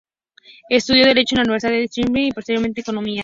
[0.67, 3.19] Estudió Derecho en la Universidad de Sídney y posteriormente Economía.